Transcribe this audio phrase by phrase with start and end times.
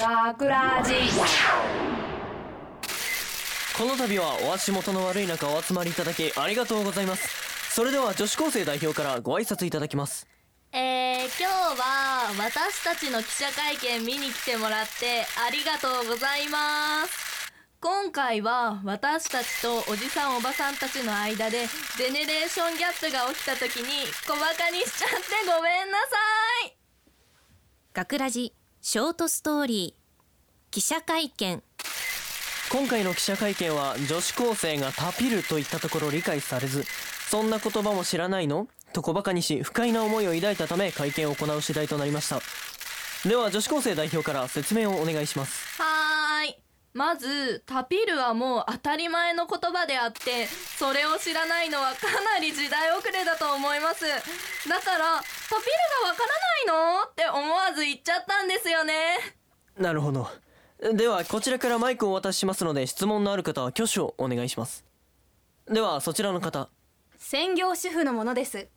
[0.00, 0.94] 学ラジ
[3.76, 7.74] この度はお足元の悪い中お集まりいただきありがとうございます。
[7.74, 10.26] それでは女子高生代表からご挨拶いただきます。
[10.72, 10.80] えー、
[11.26, 11.44] 今日
[11.78, 17.52] は私たちの記者会見見に来てもらってありがとうございます。
[17.82, 21.66] 今回は私たちとおじさんおばさんたちの間で
[21.98, 26.16] ジェネレーションギャップが起きた時に小バカにしちゃってごめんなさ
[26.68, 26.76] い。
[27.92, 31.62] 学ラジショートストーリー記者会見。
[32.72, 36.84] 今回の記者会見は女子高生がタピルといったところ理解されず
[37.28, 38.68] そんな言葉も知らないの？
[38.94, 42.40] と小馬鹿にし不快な思いを抱いたため会見を行う次第となりました。
[43.28, 45.82] では女子高生代表から説明をお願いします。
[45.82, 46.56] はーい。
[46.94, 54.06] まずタピルはもう当たり前の言葉であってそれを知らないのはかなり時代遅れだと思います。
[54.68, 55.72] だからタピル
[56.04, 57.02] がわからないの？
[57.10, 59.16] って思わず言っちゃったんですよね。
[59.76, 60.28] なるほど。
[60.94, 64.84] ではこちらからマイクをお渡ししますので質問のある方は挙手をお願いします。
[65.66, 66.68] ではそちらの方。
[67.18, 68.68] 専業主婦のものです。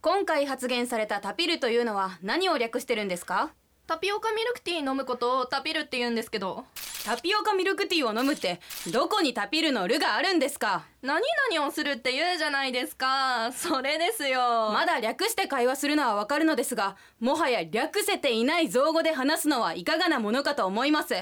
[0.00, 3.52] 今回発言されたタピルというのは何を略してるんですか？
[3.86, 6.64] タピオカミルクティー飲むことをタピルって言うんですけど
[7.04, 8.60] タピオカミルクティーを飲むって
[8.90, 10.86] どこにタピルのルがあるんですか？
[11.02, 13.52] 何々をするって言うじゃないですか。
[13.52, 14.70] それですよ。
[14.72, 21.14] まだ略して会話するのはわかるのですがもはや略せていない造語で話すのはいかがなものかと思います。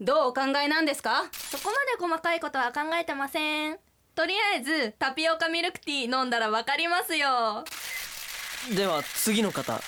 [0.00, 1.24] どうお考えなんですか？
[1.32, 3.78] そこまで細かいことは考えてません。
[4.14, 7.64] とりあえずタピオカミルクティー飲んだらわかりますよ。
[8.76, 9.80] では次の方。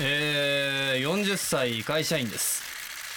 [0.00, 2.64] えー、40歳会社員です。
[2.64, 2.67] え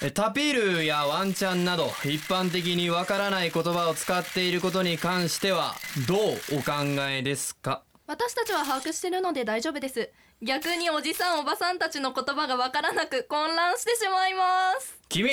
[0.10, 5.76] タピールやワンチャンなど一般的にわからない言葉を使っていることに関しては
[6.08, 6.20] どう
[6.58, 6.72] お考
[7.08, 7.84] えですか？
[8.08, 10.10] 私たちは把握してるので大丈夫です。
[10.42, 14.98] 逆におじさんおばさんたちの言葉がわからなく混乱してしまいます。
[15.08, 15.30] 君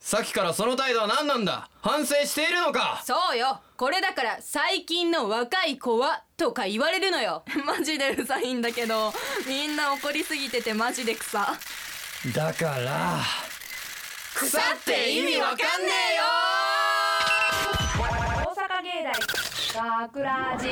[0.00, 1.70] さっきからその態度は何なんだ？
[1.80, 3.00] 反省しているのか？
[3.06, 3.60] そうよ。
[3.76, 7.44] これだから最近の若い子はとか言われるのよ。
[7.64, 9.14] マジでうざいんだけど。
[9.46, 11.56] みんな怒りすぎててマジで草
[12.34, 13.20] だから
[14.40, 14.50] 腐っ
[14.86, 15.62] て意味わかんね
[16.12, 16.22] えよ。
[18.42, 19.12] 大阪芸大
[20.08, 20.68] 学ラジ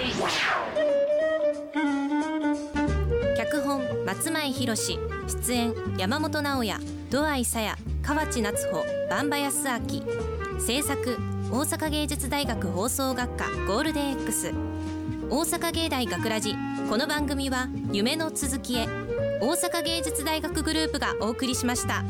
[3.36, 4.98] 脚本松前博史。
[5.44, 6.80] 出演山本直哉。
[7.10, 8.86] 土合さや河内夏穂。
[9.10, 10.02] 万場康明。
[10.58, 11.18] 制作
[11.50, 13.50] 大阪芸術大学放送学科。
[13.66, 14.54] ゴールデン X
[15.28, 16.54] 大阪芸大学ラジ。
[16.88, 18.86] この番組は夢の続きへ。
[19.42, 22.02] 大阪芸術大学グループがお送りしました。